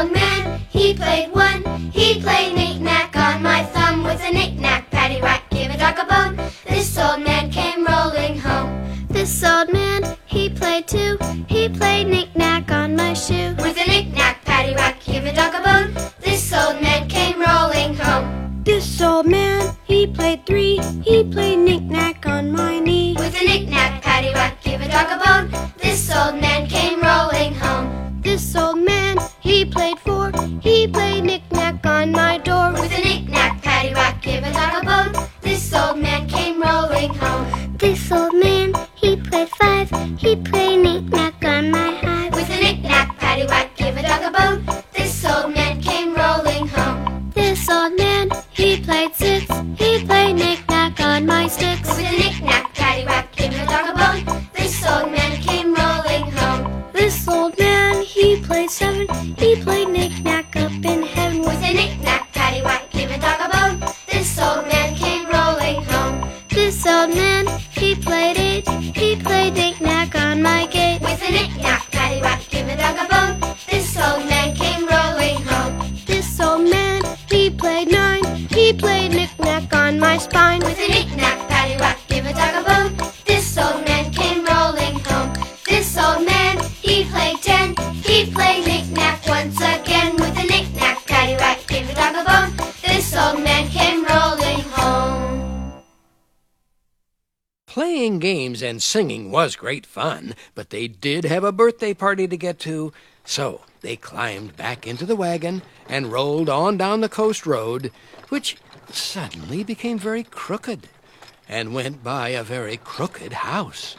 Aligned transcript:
old 0.00 0.12
man, 0.12 0.60
he 0.70 0.94
played 0.94 1.30
one. 1.32 1.62
He 1.92 2.20
played 2.20 2.54
knick-knack 2.54 3.16
on 3.16 3.42
my 3.42 3.64
thumb 3.64 4.02
with 4.02 4.20
a 4.22 4.32
knick-knack, 4.32 4.90
paddywhack, 4.90 5.42
give 5.50 5.70
a 5.70 5.76
dog 5.76 5.98
a 5.98 6.06
bone. 6.06 6.36
This 6.66 6.96
old 6.96 7.20
man 7.20 7.50
came 7.50 7.84
rolling 7.84 8.38
home. 8.38 8.72
This 9.08 9.44
old 9.44 9.72
man, 9.72 10.16
he 10.24 10.48
played 10.48 10.88
two. 10.88 11.18
He 11.48 11.68
played 11.68 12.06
knick-knack 12.06 12.70
on 12.70 12.96
my 12.96 13.12
shoe. 13.12 13.54
With 13.58 13.76
a 13.76 13.86
knick-knack, 13.90 14.44
paddywhack, 14.44 15.04
give 15.04 15.26
a 15.26 15.34
dog 15.34 15.54
a 15.54 15.62
bone. 15.62 15.92
This 16.20 16.52
old 16.52 16.80
man 16.80 17.06
came 17.08 17.38
rolling 17.38 17.94
home. 17.94 18.62
This 18.64 19.02
old 19.02 19.26
man, 19.26 19.76
he 19.84 20.06
played 20.06 20.46
three. 20.46 20.80
He 21.04 21.24
played 21.24 21.58
knick-knack 21.58 22.09
This 37.78 38.12
old 38.12 38.34
man, 38.34 38.74
he 38.94 39.16
played 39.16 39.48
five. 39.50 39.90
He 40.18 40.36
played 40.36 40.78
knick-knack 40.78 41.44
on 41.44 41.70
my 41.70 41.92
hive. 42.02 42.34
With 42.34 42.50
a 42.50 42.56
knick-knack, 42.56 43.18
paddywhack, 43.18 43.76
give 43.76 43.96
a 43.96 44.02
dog 44.02 44.22
a 44.22 44.30
bone. 44.30 44.82
This 44.92 45.24
old 45.24 45.54
man 45.54 45.80
came 45.80 46.14
rolling 46.14 46.68
home. 46.68 47.30
This 47.34 47.68
old 47.70 47.96
man, 47.96 48.30
he 48.50 48.80
played 48.80 49.14
six. 49.14 49.46
He 49.78 50.04
played 50.04 50.34
knick-knack 50.34 50.49
played 78.80 79.12
knick-knack 79.12 79.74
on 79.74 79.98
my 79.98 80.16
spine. 80.18 80.60
With 80.60 80.78
a 80.78 80.88
knick-knack, 80.88 81.39
Playing 97.70 98.18
games 98.18 98.62
and 98.62 98.82
singing 98.82 99.30
was 99.30 99.54
great 99.54 99.86
fun, 99.86 100.34
but 100.56 100.70
they 100.70 100.88
did 100.88 101.22
have 101.22 101.44
a 101.44 101.52
birthday 101.52 101.94
party 101.94 102.26
to 102.26 102.36
get 102.36 102.58
to, 102.58 102.92
so 103.24 103.60
they 103.80 103.94
climbed 103.94 104.56
back 104.56 104.88
into 104.88 105.06
the 105.06 105.14
wagon 105.14 105.62
and 105.88 106.10
rolled 106.10 106.48
on 106.48 106.76
down 106.76 107.00
the 107.00 107.08
coast 107.08 107.46
road, 107.46 107.92
which 108.28 108.56
suddenly 108.90 109.62
became 109.62 110.00
very 110.00 110.24
crooked, 110.24 110.88
and 111.48 111.72
went 111.72 112.02
by 112.02 112.30
a 112.30 112.42
very 112.42 112.76
crooked 112.76 113.32
house. 113.32 113.94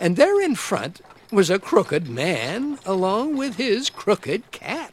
And 0.00 0.16
there 0.16 0.40
in 0.40 0.56
front 0.56 1.00
was 1.30 1.48
a 1.48 1.60
crooked 1.60 2.08
man 2.08 2.80
along 2.84 3.36
with 3.36 3.54
his 3.54 3.88
crooked 3.88 4.50
cat. 4.50 4.91